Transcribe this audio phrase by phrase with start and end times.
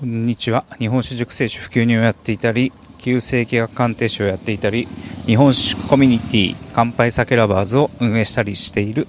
[0.00, 0.64] こんにちは。
[0.78, 4.88] 日本酒熟成酒普及人をやっていたり旧世紀学鑑定士をやっていたり
[5.26, 9.06] 日本酒コミュニティ乾杯酒ラバーズを運営したりしている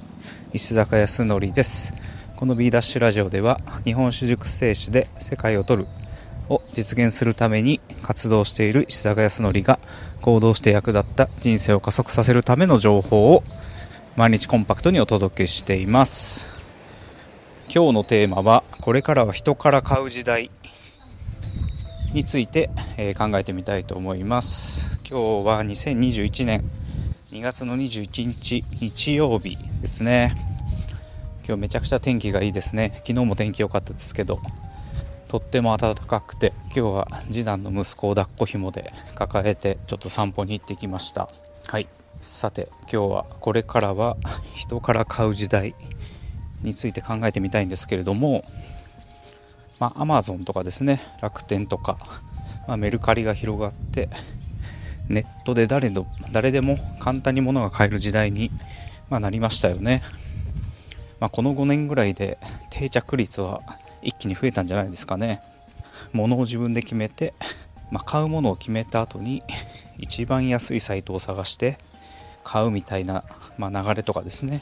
[0.52, 1.94] 石坂康則です。
[2.36, 5.88] この B ダッシュラジオでは日本酒熟成酒で世界を取る
[6.50, 9.80] を実現するために活動している石坂康則が
[10.22, 13.44] 行動して役立った人生を加速させるための情報を
[14.18, 16.50] 毎日コンパクトにお届けしています。
[17.74, 20.52] 今日のテーマはこれからは人から買う時代。
[22.14, 25.00] について、えー、考えてみたいと思います。
[25.10, 26.62] 今日は2021年
[27.32, 30.36] 2月の21日日曜日ですね。
[31.48, 32.92] 今日めちゃくちゃ天気がいいですね。
[32.98, 34.42] 昨日も天気良かったですけど
[35.30, 41.30] とっても暖かくて今日は次男の息子を抱っこ紐で抱えてちょっと散歩に行ってきました。
[41.68, 41.88] はい。
[42.20, 44.18] さて今日はこれからは
[44.54, 45.76] 人から買う時代
[46.62, 48.44] について考えてみたいんですけれども
[49.82, 51.98] まあ、Amazon とかですね楽天とか、
[52.68, 54.10] まあ、メルカリが広がって
[55.10, 58.52] ネットで誰の誰でも簡単に物が買える時代に、
[59.10, 60.04] まあ、なりましたよね、
[61.20, 62.38] まあ、この5年ぐらいで
[62.70, 63.64] 定着率は
[64.04, 65.42] 一気に増えたんじゃないですかね。
[66.14, 67.34] 物を自分で決めて、
[67.92, 69.44] まあ、買うものを決めた後に
[70.00, 71.78] 一番安いサイトを探して
[72.44, 73.24] 買うみたいな、
[73.58, 74.62] ま、流れとかですね。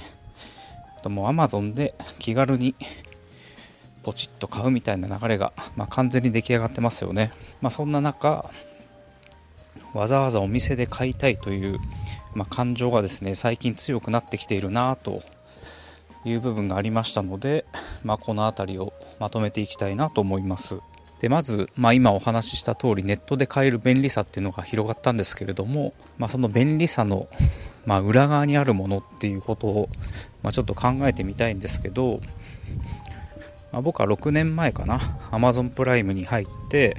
[0.98, 2.76] あともう Amazon で気軽に
[4.04, 7.32] ポチッと買うみたいな流れが、まあ、完全に出来上がってますよね。
[7.62, 8.50] まあ、そんな中、
[9.94, 11.80] わざわざお店で買いたいという、
[12.34, 15.24] まあ、感情がですね、最近強くなってきているなと
[16.26, 17.66] いう部分がありましたので、
[18.04, 20.80] まあ、この辺りをまとめていきたいなと思います。
[21.20, 27.28] でまず、まあ、今お話しした通りネットで買える便利さっていうのが広がったんですけれども、まあ、その便利さの、
[27.86, 29.90] まあ、裏側にあるものっていうことを、
[30.44, 32.22] まあ、ちょっと考えてみたいんですけど、
[33.72, 34.98] まあ、僕は6年前かな。
[35.32, 36.98] Amazon プライムに入って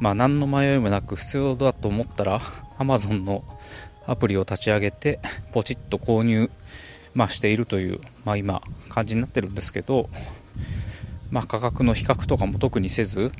[0.00, 2.40] まあ何の迷いもなく必要だと思ったら
[2.78, 3.44] Amazon の
[4.06, 5.20] アプリを立ち上げて
[5.52, 6.50] ポチッと購入、
[7.14, 10.08] まあ、しているという、まあ、今感じになってるんですけど、
[11.30, 13.32] まあ、価格の比較とかも特にせず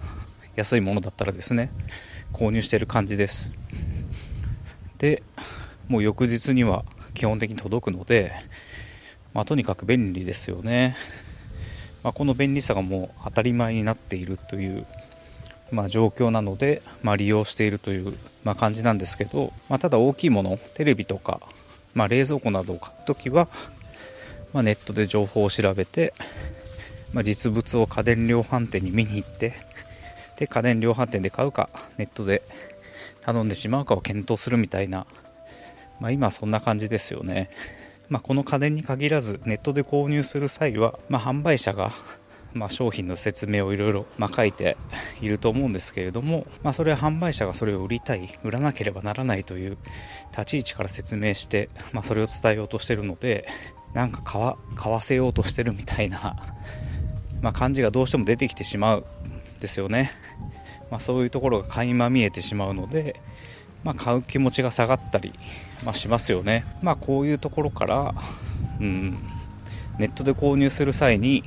[0.56, 1.70] 安いものだったらですね
[2.32, 3.52] 購入してる感じです。
[4.98, 5.22] で
[5.86, 6.84] もう翌日には
[7.14, 8.32] 基本的に届くので、
[9.32, 10.96] まあ、とにかく便利ですよね。
[12.08, 14.86] まあ、この便利さがもう当たり前になっているという、
[15.70, 18.14] まあ、状況なので、まあ、利用しているという、
[18.44, 21.42] ま感じなんですけど、ま、ただ大きいものテレビとか、
[21.92, 23.46] ま、冷蔵庫などを買う時は、
[24.54, 26.14] まネットで情報を調べて、
[27.12, 29.52] ま実物を家電量販店に見に行って
[30.38, 32.42] で家電量販店で買うかネットで
[33.20, 35.06] 頼んでしまうかを検討するみたいな、
[36.00, 37.50] ま今そんな感じですよね。
[38.08, 41.92] まあ、この家電に限らずネットで購入する際は、まあ、販売者が
[42.54, 44.78] ま、商品の説明をいろいろ書いて
[45.20, 49.76] いると思うんですけれども、まあ、それは販売者がそれを売りたい売らなければならないという
[50.30, 53.46] 立ち位置から説明して、まあ、それを伝えようとしてるので
[53.92, 56.36] なんか買わ買わせようとしてるみたいな、
[57.42, 60.10] まあ、感じがどうしても出てきてしまうんですよね、
[60.90, 63.20] まあ、そういうところが垣間見えてしまうので、
[63.84, 65.32] まあ、買う気持ちが下がったり、
[65.84, 66.64] まあ、しますよね。
[66.82, 68.14] まあ、こういうところから、
[68.80, 69.18] うん、
[69.98, 71.44] ネットで購入する際に、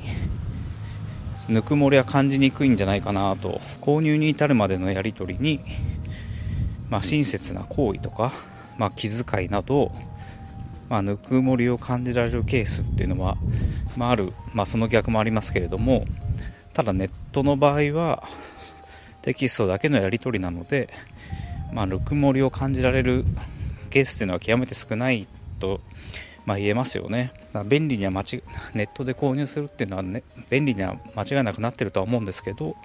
[1.49, 5.61] ぬくもりは感じにくいんじゃないかなと、購入に至るまでのやり取りに、
[6.89, 8.31] まあ、親切な行為とか、
[8.77, 9.91] まあ、気遣いなど、
[10.89, 13.37] まあ、ぬくもりを感じられるケースっていうのは、
[13.95, 16.05] まあ、ある、まあ、その逆もありますけれども、
[16.73, 18.23] ただネットの場合は、
[19.21, 20.89] テキストだけのやり取りなので、
[21.71, 23.25] まあ、ぬくもりを感じられる
[23.89, 25.27] ケースっていうのは極めて少ない
[25.59, 25.81] と、
[26.45, 27.33] まあ、言えますよね。
[27.65, 28.43] 便利には間違
[28.73, 32.75] ネットで購入するっていうのは、ね、便利には間違いなくなってるとは思うんですけど、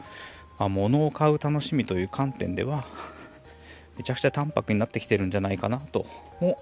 [0.59, 2.85] まあ、物を買う楽しみという観点では
[3.97, 6.07] めちゃくちゃ淡白になってきてるんじゃないかなと
[6.41, 6.59] も、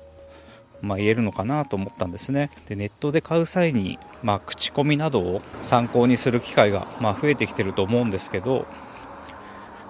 [0.83, 2.51] まあ、言えるのかなと思ったんですね。
[2.69, 8.67] でネットで買う際に、まあ、口コミなどを参考にする機会が、まあ、増えてきてると思うんですけど、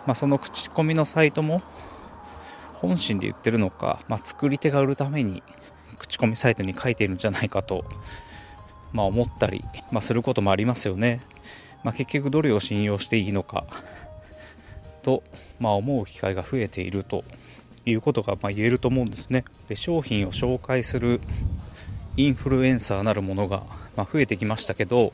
[0.07, 1.63] まあ、その口コミのサイトも
[2.75, 5.43] 本心で言ってるのか、まあ、作り手が売るために
[5.99, 7.85] 口コミサイトに書いているんじゃないかと、
[8.93, 11.21] まあ、思ったり、まあ、することもありますよね。
[11.83, 13.65] まあ、結局どれを信用していいのか
[15.03, 15.23] と、
[15.61, 17.25] まあ、思う機会が増えていると
[17.87, 19.45] いうことがま言えると思うんですね。
[19.69, 21.21] で商品を紹介する
[22.17, 23.65] インフルエンサーなるものが
[23.97, 25.13] ま増えてきましたけど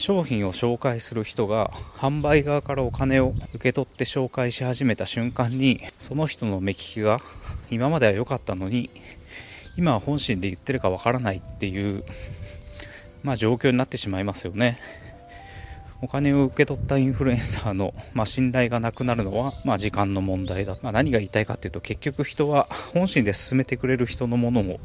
[0.00, 7.20] 商品を紹介する人が販売側からお金を受け取って紹介し始めた瞬間にその人の目利きが
[7.70, 8.88] 今までは良かったのに
[9.76, 12.02] 今は本心で言ってるかわからないっていう、
[13.22, 14.78] まあ、状況になってしまいますよね。
[16.02, 24.80] お金を受け取ったインフルエンサーの、まあ、信頼がなくなるのは、まあ、時間の問題だ、まあ、何が言いたいかというと結局人は本心で進めてくれる人のものを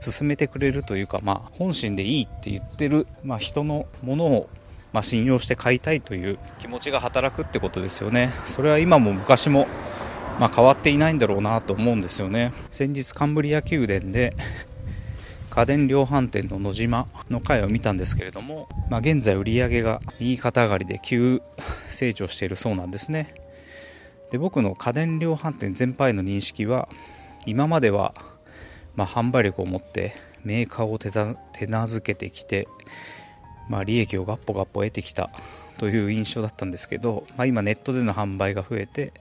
[0.00, 4.48] 進めてくれるというか、まあ、本心でいいって言ってる、まあ、人のものを、
[4.92, 8.30] まあ、信用して買いたいという気持ちが働くってことですよね。
[8.46, 9.66] それは今も昔も、
[10.38, 12.52] まあ、変わっていないんだろうなと思うんですよね。
[12.70, 14.34] 先日カンブリア宮殿で
[15.50, 21.42] 家電量販店の野島の回を見たんですけれども、まあ、現在売り上げが右肩上がりで急
[21.88, 23.34] 成長しているそうなんですね。
[24.30, 26.88] で僕の家電量販店全般の認識は
[27.46, 28.14] 今までは
[28.98, 30.12] まあ、販売力を持って
[30.42, 32.66] メーカーを手なずけてきて、
[33.68, 35.30] まあ、利益をガッポガッポ得てきた
[35.78, 39.12] という印象だったんですけど、まあ、今ネットでの販売が増えて、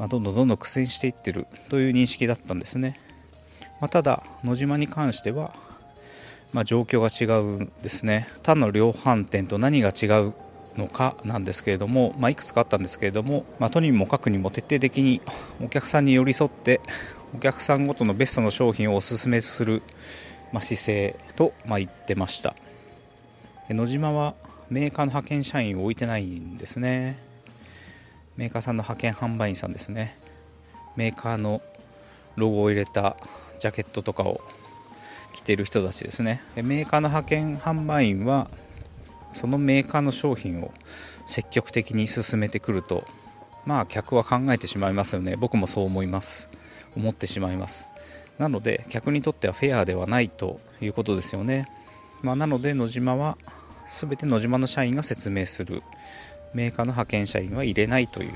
[0.00, 2.98] まあ、どんどんどんどん苦戦していってるという認識だったんですね、
[3.80, 5.54] まあ、ただ野島に関しては、
[6.52, 8.26] まあ、状況が違うんですね。
[8.42, 10.34] 他の量販店と何が違う
[10.76, 15.20] のかなんですけれども、ま、いくつかあったんですけれども、ま、とにもかくにも徹底的に
[15.62, 16.80] お客さんに寄り添って
[17.34, 19.82] お客さんごとのベストの商品をおすすめする、
[20.52, 22.54] まあ、姿勢と、まあ、言ってました。
[23.68, 24.34] で野島は
[24.70, 27.18] メーカーの派遣社員を置いてないんですね。
[28.36, 30.16] メーカーさんの派遣販売員さんですね。
[30.96, 31.60] メーカーの
[32.36, 33.16] ロゴを入れた
[33.58, 34.40] ジャケットとかを
[35.32, 36.42] 着てる人たちですね。
[36.54, 38.48] でメーカーの派遣販売員は
[39.32, 40.72] そのメーカーの商品を
[41.26, 43.04] 積極的に進めてくると
[43.66, 45.36] まあ客は考えてしまいますよね。
[45.36, 46.48] 僕もそう思います。
[46.96, 47.88] 思ってしまいます。
[48.38, 51.68] なので客にとってはフェアではないということですよね、
[52.22, 53.36] まあ、なので野島は
[53.90, 55.82] 全て野島の社員が説明する。
[56.54, 58.32] メーカーの派遣社員は入れないという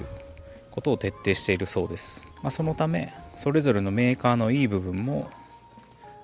[0.70, 5.30] ことを徹底しているそうです、まあ、そのためそれぞれのメーカーのいい部分も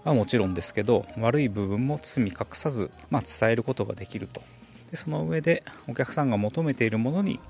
[0.04, 4.42] はもちろんですけど悪い部分も包み隠さず、まあ、伝えることができると。
[4.90, 7.40] でその上でお客さんが求めているものに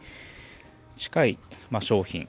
[0.97, 1.39] 近い、
[1.71, 2.29] まあ、商品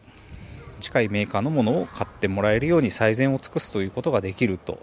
[0.79, 4.79] 近いメーカーのものを買ってもらえるように最善を尽くすということができると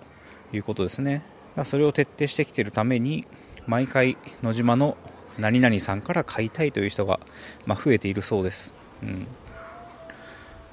[0.53, 1.23] いうことですね。
[1.65, 3.25] それを徹底してきているために
[3.67, 4.97] 毎回野島の
[5.39, 7.21] 何々さんから買いたいという人が、
[7.65, 8.73] ま、増えているそうです、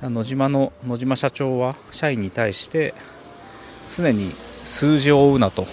[0.02, 2.94] うん、野島の野島社長は社員に対して
[3.88, 4.34] 常に
[4.66, 5.68] 数字を追うなと。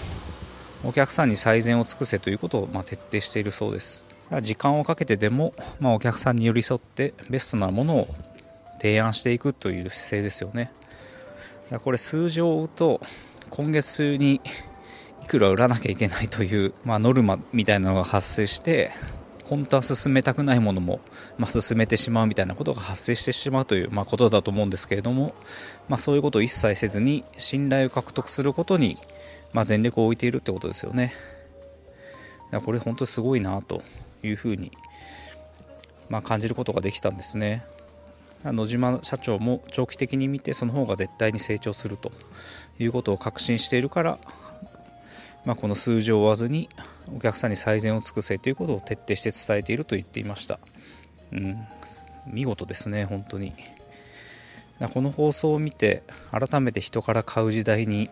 [0.83, 4.03] お客さんに最善を尽くせということを、ま、徹底しているそうです。
[4.41, 8.07] 時間をかけてでも、ま、お客さんに寄り添ってベストなものを
[8.81, 10.71] 提案していくという姿勢ですよね。
[11.83, 13.01] これ数字を追うと
[13.51, 14.41] 今月中に
[15.21, 18.91] いくら売らなきゃいけないという、まあ、ノルマみたいなのが発生して
[19.45, 20.99] 本当は進めたくないものも、
[21.37, 25.35] まあ、進めてしまうみたいなことが発生してしまうという、まあ、ことだと思うんですけれども、
[25.87, 28.97] まあ、そういうことを一切せずに信頼を獲得することに、
[29.53, 31.13] ま、全力を置いているってことですよね。
[32.49, 33.81] だこれ本当にすごいなと
[34.23, 34.71] いうふうに、
[36.09, 37.63] ま、感じることができたんですね。
[38.43, 42.11] 野島社長も長期的に見てその方が絶対に成長すると
[42.79, 44.19] いうことを確信しているから、
[45.45, 46.69] まあ、この数字を追わずに
[47.15, 50.59] お客さんに最善を尽くせということを徹底して伝えていると言っていました、
[51.31, 51.57] うん、
[52.27, 53.53] 見事ですね本当に。
[54.93, 56.01] この放送を見て
[56.31, 58.09] 改めて人から買う時代に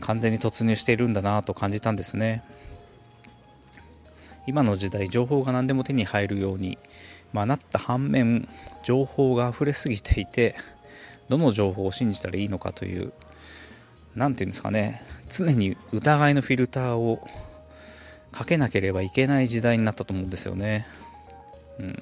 [0.00, 2.42] 完全に突入しているんだなと感じたんですね。
[4.46, 6.78] 今の時代情報が何でも手に入るように
[7.36, 8.48] まあ、なった反面
[8.82, 10.56] 情報が溢れすぎていて
[11.28, 13.12] どの情報を信じたらいいのかという
[14.14, 17.28] 何て言うんですかね常に疑いのフィルターを
[18.32, 20.86] かけなければいけない時代になったと思うんですよね。
[21.78, 21.96] うん、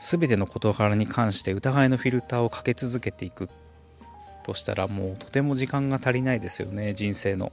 [0.00, 3.48] 全ての事柄に関して疑いのフィルターをかけ続けていく
[4.42, 7.52] としたらもうとても時間が足りないですよね人生の。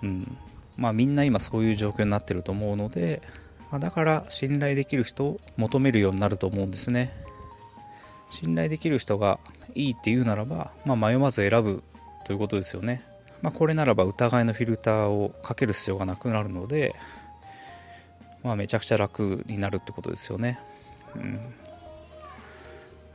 [0.00, 0.36] うん、
[0.76, 3.20] まあみんな今そういう状況になってると思うので
[3.74, 7.12] まあ、だから信頼できる人を求めるようになると思うんですね。
[8.30, 9.40] 信頼できる人が
[9.74, 11.82] いいって言うならば、まあ、迷わず選ぶ
[12.24, 13.02] ということですよね、
[13.42, 16.94] まあ、これならば疑いのフィルターをかける必要がなくなるので、
[18.44, 20.60] まあ、めちゃくちゃ楽になるってことですよね、
[21.16, 21.34] うん、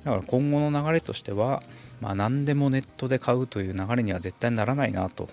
[0.03, 1.63] だから今後の流れとしては、
[2.01, 5.29] まあ、何でもネットで買うという流れには絶対ならないなと。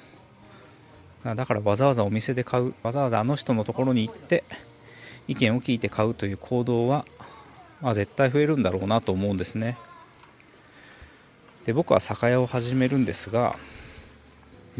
[1.24, 4.44] だからわざわざお店で買うわざわざあの人のところに行って
[5.28, 7.04] 意見を聞いて買うという行動は、
[7.80, 9.76] まあ、絶対増えるんだろうなと思うんですね。
[11.64, 13.56] で僕は酒屋を始めるんですが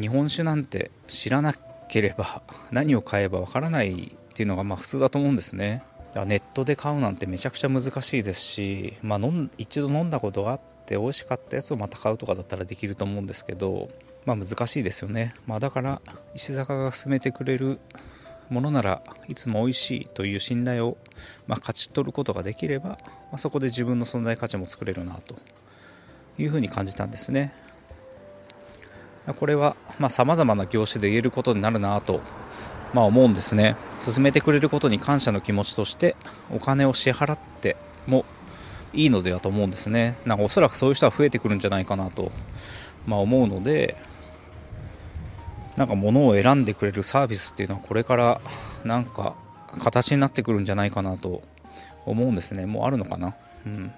[0.00, 1.55] 日本酒なんて知らな
[1.88, 5.83] ければ何を買えばわからないっていうのがまあ普通だと思うんですね。
[6.25, 9.21] ネットで買うなんてめちゃくちゃ難しいですし、まあ、
[9.59, 13.91] 一度飲んだことがあって美味しかったやつをまた買うとかだったらできると思うんですけど、
[14.25, 16.00] まあ、難しいですよね、まあ、だから
[16.35, 17.81] 石坂が勧めてくれる
[18.49, 20.97] ものならいつも美味しいという信頼を、
[21.47, 22.99] まあ、勝ち取ることができれば、ま
[23.33, 25.37] あ、そこで自分の存在価値も作れるなと
[26.38, 27.53] いうふうに感じたんですね。
[29.41, 29.75] これは
[30.09, 32.21] さまざ、まな業種で言えることになるなと、
[32.95, 33.76] まあ、思うんですね。
[33.99, 36.15] 進めてくれることに感謝の気持ちとして
[36.50, 37.76] お金を支払って
[38.07, 38.25] も
[38.93, 40.17] いいのではと思うんですね。
[40.25, 42.31] なんかおそらくそういう人は増えてくるんじゃないかなと、
[43.05, 43.97] まあ、思うので
[45.76, 48.40] なんか物を選んでくれるサービスっていうのはこれから
[48.85, 49.35] なんか
[49.78, 51.42] 形になってくるんじゃないかなと
[52.06, 52.66] 思うんですね。
[52.66, 53.35] もうあるのかな？
[53.66, 53.92] うん。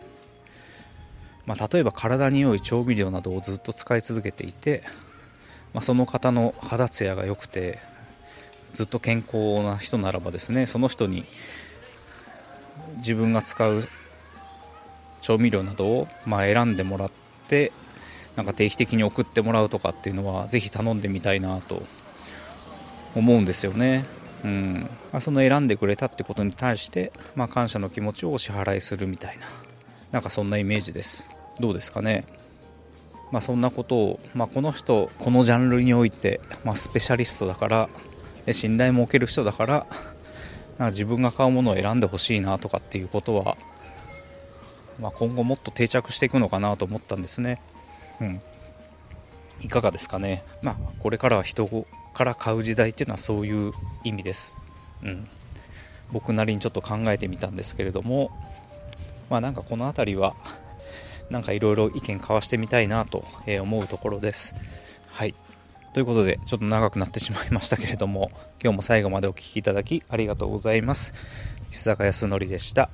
[1.46, 4.82] まあ、例えば体に良い調味料などをずっと使い続けていて、
[5.72, 7.78] まあ、その方の肌ツヤが良くて
[8.74, 11.24] ずっと健康な人ならばですねその人に
[12.96, 13.88] 自分が使う
[15.22, 17.10] 調味料などをま選んでもらっ
[17.48, 17.72] て
[18.38, 21.82] なんか定期的に送ってもらうとかっていうのはぜひ頼んでみたいなと
[23.16, 24.04] 思うんですよね。
[24.44, 29.46] うんまあ、その選んでくれたってことに対して、まあ、感謝の気持ちをお支払いするみたいな
[30.12, 31.28] なんかそんなイメージです
[31.58, 32.24] どうですかね
[33.32, 37.88] まあ、そんなことを、まあ、この人このジャンルにおいて、まあ、スペシャリストだから
[38.52, 39.74] 信頼も受ける人だから
[40.78, 43.56] なんか自分が買うものを選んでほしいなとかっていうことは、
[45.00, 47.60] まあ、今後もっと定着していくのかなと思ったんですね。
[48.20, 48.40] うん、
[49.60, 51.66] いかがですかね、まあ、これからは人
[52.14, 53.72] から買う時代っていうのはそういう
[54.04, 54.58] 意味です、
[55.02, 55.28] うん、
[56.12, 58.30] 僕なりにちょっと考えてみたんですけれども
[59.30, 60.34] まあなんかこの辺りは
[61.30, 63.24] なんかいろいろ意見交わしてみたいなと
[63.60, 64.54] 思うところです。
[65.10, 65.34] はい。
[65.92, 68.30] ということでちょっと長くなってしまいましたけれども
[68.62, 71.12] 今日も最後までお聴きいただきありがとうございます。
[71.70, 72.88] 石坂康則でした、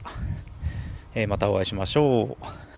[1.14, 2.73] えー、またお会いしましょう。